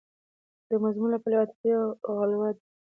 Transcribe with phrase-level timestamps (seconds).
[0.69, 1.71] د مضمون له پلوه عاطفي
[2.15, 2.61] غلوه ده.